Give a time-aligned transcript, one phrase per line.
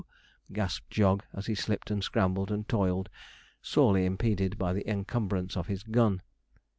[0.51, 3.07] gasped Jog, as he slipped, and scrambled, and toiled,
[3.61, 6.23] sorely impeded by the encumbrance of his gun.